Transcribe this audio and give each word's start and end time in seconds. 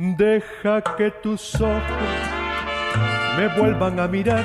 Deja 0.00 0.80
que 0.96 1.10
tus 1.10 1.56
ojos 1.56 1.82
me 3.36 3.48
vuelvan 3.58 3.98
a 3.98 4.06
mirar. 4.06 4.44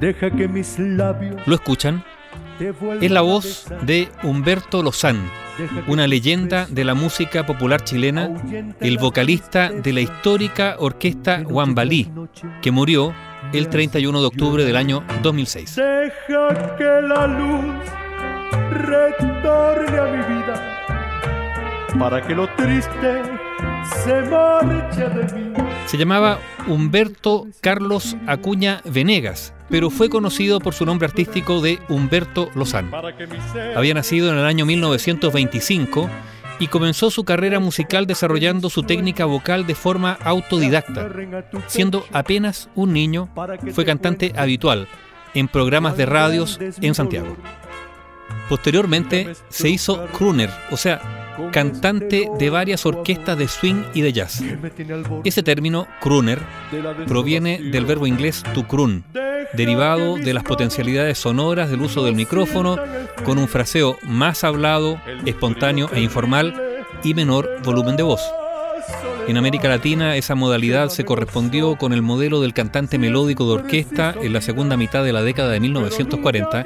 Deja 0.00 0.32
que 0.32 0.48
mis 0.48 0.80
labios. 0.80 1.40
¿Lo 1.46 1.54
escuchan? 1.54 2.02
Es 3.00 3.10
la 3.12 3.20
voz 3.20 3.72
de 3.82 4.08
Humberto 4.24 4.82
Lozán, 4.82 5.30
una 5.86 6.08
leyenda 6.08 6.66
de 6.68 6.82
la 6.84 6.94
música 6.94 7.46
popular 7.46 7.84
chilena, 7.84 8.30
el 8.80 8.98
vocalista 8.98 9.70
de 9.70 9.92
la 9.92 10.00
histórica 10.00 10.74
orquesta 10.80 11.44
Wambalí, 11.48 12.10
que 12.62 12.72
murió 12.72 13.14
el 13.52 13.68
31 13.68 14.20
de 14.20 14.26
octubre 14.26 14.64
del 14.64 14.74
año 14.74 15.04
2006. 15.22 15.76
Deja 15.76 16.76
que 16.76 17.00
la 17.00 17.28
luz 17.28 17.76
retorne 18.72 19.98
a 20.00 20.04
mi 20.06 20.34
vida 20.34 20.83
para 21.98 22.26
que 22.26 22.34
lo 22.34 22.48
triste 22.54 23.22
se 24.04 24.22
marche 24.22 25.08
de 25.08 25.34
mí. 25.34 25.52
Se 25.86 25.96
llamaba 25.96 26.38
Humberto 26.66 27.46
Carlos 27.60 28.16
Acuña 28.26 28.80
Venegas, 28.84 29.52
pero 29.68 29.90
fue 29.90 30.08
conocido 30.08 30.60
por 30.60 30.74
su 30.74 30.86
nombre 30.86 31.06
artístico 31.06 31.60
de 31.60 31.78
Humberto 31.88 32.50
Lozán. 32.54 32.90
Había 33.76 33.94
nacido 33.94 34.32
en 34.32 34.38
el 34.38 34.44
año 34.44 34.66
1925 34.66 36.08
y 36.58 36.68
comenzó 36.68 37.10
su 37.10 37.24
carrera 37.24 37.60
musical 37.60 38.06
desarrollando 38.06 38.70
su 38.70 38.82
técnica 38.82 39.24
vocal 39.24 39.66
de 39.66 39.74
forma 39.74 40.18
autodidacta. 40.22 41.08
Siendo 41.66 42.06
apenas 42.12 42.70
un 42.74 42.92
niño, 42.92 43.28
fue 43.72 43.84
cantante 43.84 44.32
habitual 44.36 44.88
en 45.34 45.48
programas 45.48 45.96
de 45.96 46.06
radios 46.06 46.58
en 46.80 46.94
Santiago. 46.94 47.36
Posteriormente 48.48 49.34
se 49.48 49.68
hizo 49.68 50.06
crooner, 50.06 50.50
o 50.70 50.76
sea, 50.76 51.24
cantante 51.52 52.28
de 52.38 52.50
varias 52.50 52.86
orquestas 52.86 53.38
de 53.38 53.48
swing 53.48 53.82
y 53.94 54.02
de 54.02 54.12
jazz. 54.12 54.42
Ese 55.24 55.42
término, 55.42 55.86
crooner, 56.00 56.40
proviene 57.06 57.60
del 57.60 57.86
verbo 57.86 58.06
inglés 58.06 58.42
to 58.54 58.66
croon, 58.66 59.04
derivado 59.54 60.16
de 60.16 60.34
las 60.34 60.44
potencialidades 60.44 61.18
sonoras 61.18 61.70
del 61.70 61.82
uso 61.82 62.04
del 62.04 62.14
micrófono, 62.14 62.76
con 63.24 63.38
un 63.38 63.48
fraseo 63.48 63.96
más 64.02 64.44
hablado, 64.44 65.00
espontáneo 65.24 65.88
e 65.92 66.00
informal 66.00 66.54
y 67.02 67.14
menor 67.14 67.60
volumen 67.64 67.96
de 67.96 68.02
voz. 68.02 68.22
En 69.26 69.38
América 69.38 69.68
Latina 69.68 70.16
esa 70.16 70.34
modalidad 70.34 70.90
se 70.90 71.06
correspondió 71.06 71.76
con 71.76 71.94
el 71.94 72.02
modelo 72.02 72.42
del 72.42 72.52
cantante 72.52 72.98
melódico 72.98 73.46
de 73.46 73.54
orquesta 73.54 74.14
en 74.20 74.34
la 74.34 74.42
segunda 74.42 74.76
mitad 74.76 75.02
de 75.02 75.14
la 75.14 75.22
década 75.22 75.50
de 75.50 75.60
1940, 75.60 76.64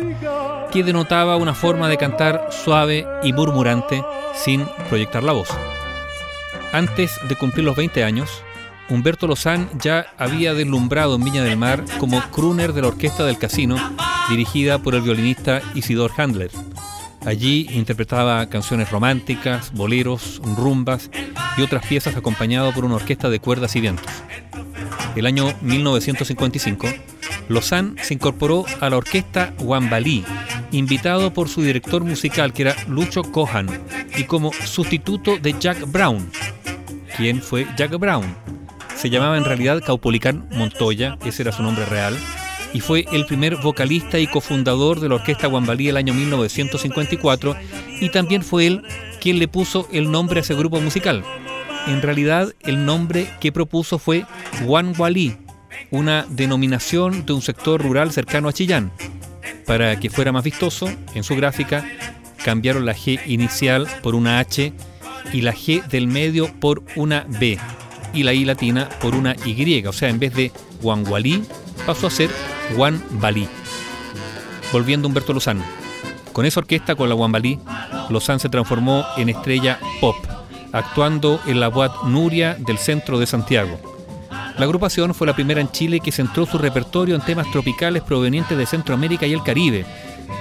que 0.72 0.84
denotaba 0.84 1.36
una 1.36 1.54
forma 1.54 1.88
de 1.88 1.96
cantar 1.96 2.48
suave 2.50 3.06
y 3.22 3.32
murmurante 3.32 4.04
sin 4.34 4.66
proyectar 4.88 5.22
la 5.22 5.32
voz. 5.32 5.48
Antes 6.72 7.18
de 7.28 7.36
cumplir 7.36 7.64
los 7.64 7.76
20 7.76 8.04
años, 8.04 8.42
Humberto 8.90 9.26
Lozán 9.26 9.68
ya 9.78 10.06
había 10.16 10.54
deslumbrado 10.54 11.16
en 11.16 11.24
Viña 11.24 11.42
del 11.42 11.58
Mar 11.58 11.84
como 11.98 12.20
crooner 12.30 12.72
de 12.72 12.82
la 12.82 12.88
orquesta 12.88 13.24
del 13.24 13.38
casino, 13.38 13.76
dirigida 14.30 14.78
por 14.78 14.94
el 14.94 15.02
violinista 15.02 15.60
Isidor 15.74 16.12
Handler. 16.16 16.50
Allí 17.26 17.68
interpretaba 17.70 18.48
canciones 18.48 18.90
románticas, 18.90 19.72
boleros, 19.72 20.40
rumbas 20.56 21.10
y 21.56 21.62
otras 21.62 21.84
piezas 21.86 22.16
acompañado 22.16 22.72
por 22.72 22.84
una 22.84 22.94
orquesta 22.94 23.28
de 23.28 23.40
cuerdas 23.40 23.76
y 23.76 23.80
vientos. 23.80 24.06
El 25.16 25.26
año 25.26 25.52
1955, 25.62 26.86
Lozán 27.48 27.96
se 28.02 28.14
incorporó 28.14 28.64
a 28.80 28.88
la 28.88 28.96
orquesta 28.96 29.52
Wambalí, 29.58 30.24
invitado 30.72 31.32
por 31.32 31.48
su 31.48 31.62
director 31.62 32.04
musical 32.04 32.52
que 32.52 32.62
era 32.62 32.76
Lucho 32.88 33.22
Cohan, 33.22 33.68
y 34.16 34.24
como 34.24 34.52
sustituto 34.52 35.38
de 35.38 35.54
Jack 35.58 35.90
Brown. 35.90 36.30
¿Quién 37.16 37.42
fue 37.42 37.66
Jack 37.76 37.98
Brown? 37.98 38.34
Se 38.96 39.10
llamaba 39.10 39.38
en 39.38 39.44
realidad 39.44 39.82
Caupolicán 39.84 40.48
Montoya, 40.52 41.18
ese 41.24 41.42
era 41.42 41.52
su 41.52 41.62
nombre 41.62 41.84
real, 41.86 42.16
y 42.72 42.80
fue 42.80 43.06
el 43.12 43.26
primer 43.26 43.56
vocalista 43.56 44.18
y 44.18 44.26
cofundador 44.26 45.00
de 45.00 45.08
la 45.08 45.16
Orquesta 45.16 45.48
Wambalí 45.48 45.88
el 45.88 45.96
año 45.96 46.14
1954 46.14 47.56
y 48.00 48.10
también 48.10 48.42
fue 48.42 48.66
él 48.66 48.82
quien 49.20 49.38
le 49.38 49.48
puso 49.48 49.88
el 49.92 50.10
nombre 50.10 50.40
a 50.40 50.42
ese 50.42 50.54
grupo 50.54 50.80
musical. 50.80 51.24
En 51.86 52.02
realidad 52.02 52.52
el 52.60 52.84
nombre 52.84 53.30
que 53.40 53.52
propuso 53.52 53.98
fue 53.98 54.26
Wambalí, 54.64 55.36
una 55.90 56.26
denominación 56.28 57.24
de 57.24 57.32
un 57.32 57.42
sector 57.42 57.82
rural 57.82 58.12
cercano 58.12 58.48
a 58.48 58.52
Chillán. 58.52 58.92
Para 59.68 60.00
que 60.00 60.08
fuera 60.08 60.32
más 60.32 60.42
vistoso, 60.42 60.90
en 61.14 61.22
su 61.22 61.36
gráfica 61.36 61.84
cambiaron 62.42 62.86
la 62.86 62.94
G 62.94 63.20
inicial 63.26 63.86
por 64.02 64.14
una 64.14 64.38
H 64.38 64.72
y 65.32 65.42
la 65.42 65.52
G 65.52 65.86
del 65.88 66.06
medio 66.06 66.50
por 66.58 66.82
una 66.96 67.26
B 67.28 67.58
y 68.14 68.22
la 68.22 68.32
I 68.32 68.46
latina 68.46 68.88
por 69.02 69.14
una 69.14 69.36
Y, 69.44 69.84
o 69.84 69.92
sea, 69.92 70.08
en 70.08 70.18
vez 70.18 70.34
de 70.34 70.52
Wangualí 70.82 71.44
pasó 71.84 72.06
a 72.06 72.10
ser 72.10 72.30
Juan 72.74 73.02
Balí. 73.10 73.46
Volviendo 74.72 75.06
a 75.06 75.08
Humberto 75.08 75.34
Lozán. 75.34 75.62
Con 76.32 76.46
esa 76.46 76.60
orquesta, 76.60 76.94
con 76.94 77.10
la 77.10 77.14
Juan 77.14 77.32
Balí, 77.32 77.58
Lozán 78.08 78.40
se 78.40 78.48
transformó 78.48 79.04
en 79.18 79.28
estrella 79.28 79.78
pop, 80.00 80.16
actuando 80.72 81.40
en 81.46 81.60
la 81.60 81.68
Boat 81.68 82.04
Nuria 82.04 82.54
del 82.54 82.78
centro 82.78 83.18
de 83.18 83.26
Santiago. 83.26 83.97
La 84.58 84.64
agrupación 84.64 85.14
fue 85.14 85.28
la 85.28 85.36
primera 85.36 85.60
en 85.60 85.70
Chile 85.70 86.00
que 86.00 86.10
centró 86.10 86.44
su 86.44 86.58
repertorio 86.58 87.14
en 87.14 87.20
temas 87.20 87.48
tropicales 87.52 88.02
provenientes 88.02 88.58
de 88.58 88.66
Centroamérica 88.66 89.24
y 89.24 89.32
el 89.32 89.44
Caribe, 89.44 89.86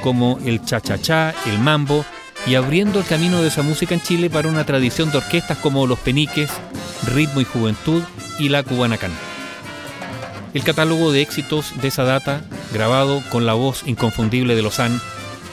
como 0.01 0.39
el 0.43 0.63
cha-cha-cha, 0.65 1.35
el 1.45 1.59
mambo, 1.59 2.03
y 2.47 2.55
abriendo 2.55 2.99
el 2.99 3.05
camino 3.05 3.41
de 3.41 3.49
esa 3.49 3.61
música 3.61 3.93
en 3.93 4.01
Chile 4.01 4.31
para 4.31 4.49
una 4.49 4.65
tradición 4.65 5.11
de 5.11 5.19
orquestas 5.19 5.59
como 5.59 5.85
Los 5.85 5.99
Peniques, 5.99 6.49
Ritmo 7.13 7.41
y 7.41 7.45
Juventud 7.45 8.01
y 8.39 8.49
la 8.49 8.63
Cubanacán. 8.63 9.11
El 10.55 10.63
catálogo 10.63 11.11
de 11.11 11.21
éxitos 11.21 11.79
de 11.79 11.89
esa 11.89 12.03
data, 12.03 12.41
grabado 12.73 13.21
con 13.29 13.45
la 13.45 13.53
voz 13.53 13.83
inconfundible 13.85 14.55
de 14.55 14.63
Lozán, 14.63 14.99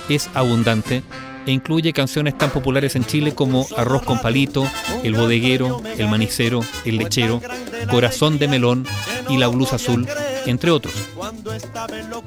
es 0.08 0.30
abundante 0.32 1.02
e 1.46 1.52
incluye 1.52 1.92
canciones 1.92 2.38
tan 2.38 2.48
populares 2.48 2.96
en 2.96 3.04
Chile 3.04 3.34
como 3.34 3.66
Arroz 3.76 4.02
con 4.04 4.20
palito, 4.20 4.66
El 5.02 5.14
bodeguero, 5.14 5.82
El 5.98 6.08
manicero, 6.08 6.60
El 6.86 6.96
lechero, 6.96 7.42
Corazón 7.86 8.38
de 8.38 8.48
melón 8.48 8.86
y 9.28 9.38
La 9.38 9.48
blusa 9.48 9.76
azul, 9.76 10.06
entre 10.46 10.70
otros. 10.70 10.94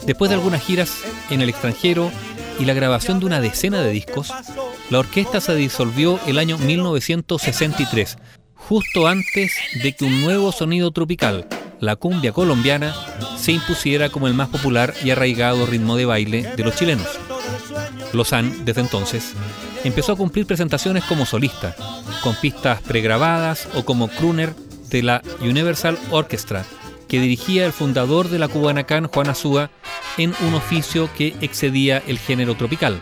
Después 0.05 0.29
de 0.29 0.35
algunas 0.35 0.63
giras 0.63 0.91
en 1.29 1.41
el 1.41 1.49
extranjero 1.49 2.11
y 2.59 2.65
la 2.65 2.73
grabación 2.73 3.19
de 3.19 3.25
una 3.25 3.39
decena 3.39 3.81
de 3.81 3.91
discos, 3.91 4.33
la 4.89 4.99
orquesta 4.99 5.41
se 5.41 5.55
disolvió 5.55 6.19
el 6.27 6.39
año 6.39 6.57
1963, 6.57 8.17
justo 8.55 9.07
antes 9.07 9.53
de 9.83 9.93
que 9.95 10.05
un 10.05 10.21
nuevo 10.21 10.51
sonido 10.51 10.91
tropical, 10.91 11.47
la 11.79 11.95
cumbia 11.95 12.31
colombiana 12.31 12.95
se 13.37 13.51
impusiera 13.51 14.09
como 14.09 14.27
el 14.27 14.33
más 14.33 14.49
popular 14.49 14.93
y 15.03 15.11
arraigado 15.11 15.65
ritmo 15.65 15.95
de 15.95 16.05
baile 16.05 16.51
de 16.55 16.63
los 16.63 16.75
chilenos. 16.75 17.07
Lozán, 18.13 18.65
desde 18.65 18.81
entonces, 18.81 19.33
empezó 19.83 20.13
a 20.13 20.15
cumplir 20.15 20.45
presentaciones 20.45 21.03
como 21.03 21.25
solista, 21.25 21.75
con 22.23 22.35
pistas 22.35 22.81
pregrabadas 22.81 23.67
o 23.75 23.85
como 23.85 24.07
crooner 24.07 24.55
de 24.89 25.03
la 25.03 25.21
Universal 25.41 25.97
Orchestra, 26.11 26.65
que 27.07 27.19
dirigía 27.19 27.65
el 27.65 27.71
fundador 27.71 28.29
de 28.29 28.39
la 28.39 28.47
Cubanacán, 28.47 29.07
Juan 29.07 29.29
Azúa, 29.29 29.69
en 30.17 30.33
un 30.47 30.53
oficio 30.53 31.09
que 31.15 31.35
excedía 31.41 32.01
el 32.07 32.19
género 32.19 32.55
tropical. 32.55 33.01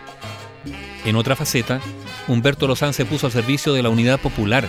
En 1.06 1.16
otra 1.16 1.36
faceta, 1.36 1.80
Humberto 2.28 2.68
Lozán 2.68 2.94
se 2.94 3.06
puso 3.06 3.28
al 3.28 3.32
servicio 3.32 3.74
de 3.74 3.84
la 3.84 3.90
Unidad 3.90 4.20
Popular, 4.20 4.68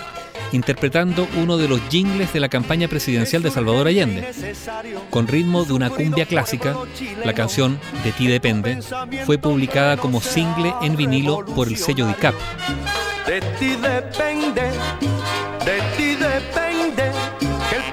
interpretando 0.53 1.27
uno 1.37 1.57
de 1.57 1.69
los 1.69 1.81
jingles 1.89 2.33
de 2.33 2.41
la 2.41 2.49
campaña 2.49 2.89
presidencial 2.89 3.43
de 3.43 3.51
Salvador 3.51 3.89
Allende. 3.89 4.33
Con 5.11 5.27
ritmo 5.27 5.65
de 5.65 5.73
una 5.73 5.91
cumbia 5.91 6.27
clásica, 6.27 6.77
la 7.25 7.33
canción 7.33 7.81
De 8.05 8.13
ti 8.13 8.27
depende 8.27 8.81
fue 9.25 9.39
publicada 9.39 9.97
como 9.97 10.21
single 10.21 10.75
en 10.83 10.97
vinilo 10.97 11.45
por 11.45 11.69
el 11.69 11.77
sello 11.77 12.07
DICAP. 12.07 12.35
De 13.27 13.41
ti 13.59 13.71
depende, 13.71 14.63
de 15.65 15.81
ti 15.97 16.15
depende 16.15 16.66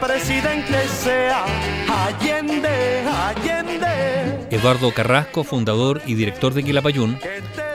presidente 0.06 0.88
sea 0.90 1.46
Allende, 1.90 3.04
Allende. 3.08 4.48
Eduardo 4.52 4.94
Carrasco, 4.94 5.46
fundador 5.46 6.02
y 6.06 6.16
director 6.16 6.54
de 6.54 6.64
Quilapayún, 6.64 7.18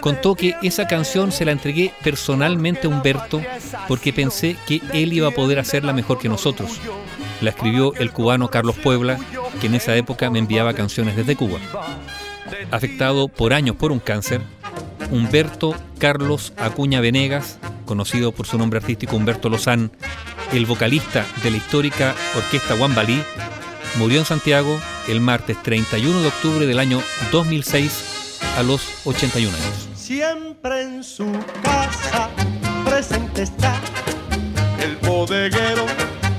contó 0.02 0.34
que 0.34 0.54
esa 0.62 0.86
canción 0.86 1.32
se 1.32 1.46
la 1.46 1.52
entregué 1.52 1.92
personalmente 2.04 2.86
a 2.86 2.90
Humberto 2.90 3.40
porque 3.88 4.12
pensé 4.12 4.56
que 4.66 4.82
él 4.92 5.14
iba 5.14 5.28
a 5.28 5.32
poder 5.32 5.58
hacerla 5.58 5.94
mejor 5.94 6.18
que 6.18 6.28
nosotros. 6.28 6.78
La 7.40 7.50
escribió 7.50 7.94
el 7.94 8.12
cubano 8.12 8.48
Carlos 8.48 8.76
Puebla, 8.76 9.18
que 9.60 9.68
en 9.68 9.76
esa 9.76 9.96
época 9.96 10.28
me 10.28 10.38
enviaba 10.38 10.74
canciones 10.74 11.16
desde 11.16 11.36
Cuba. 11.36 11.58
Afectado 12.70 13.28
por 13.28 13.54
años 13.54 13.76
por 13.76 13.90
un 13.90 14.00
cáncer, 14.00 14.42
Humberto 15.10 15.74
Carlos 15.98 16.52
Acuña 16.58 17.00
Venegas, 17.00 17.58
conocido 17.86 18.32
por 18.32 18.46
su 18.46 18.58
nombre 18.58 18.80
artístico 18.80 19.16
Humberto 19.16 19.48
Lozán, 19.48 19.90
el 20.52 20.66
vocalista 20.66 21.26
de 21.42 21.50
la 21.50 21.56
histórica 21.56 22.14
orquesta 22.36 22.74
Wambalí, 22.74 23.22
murió 23.96 24.20
en 24.20 24.24
Santiago 24.24 24.80
el 25.08 25.20
martes 25.20 25.62
31 25.62 26.20
de 26.20 26.28
octubre 26.28 26.66
del 26.66 26.78
año 26.78 27.02
2006 27.32 28.40
a 28.56 28.62
los 28.62 29.06
81 29.06 29.54
años. 29.54 29.88
Siempre 29.94 30.82
en 30.82 31.04
su 31.04 31.30
casa 31.62 32.30
presente 32.84 33.42
está 33.42 33.80
el 34.82 34.96
bodeguero 34.96 35.86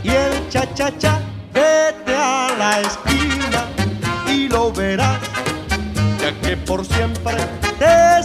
y 0.03 0.09
el 0.09 0.49
cha-cha-cha. 0.49 1.21
Vete 1.53 2.15
a 2.15 2.55
la 2.57 2.81
esquina 2.81 3.65
y 4.31 4.47
lo 4.47 4.71
verás, 4.71 5.19
ya 6.21 6.31
que 6.41 6.57
por 6.57 6.85
siempre 6.85 7.35
te 7.79 8.23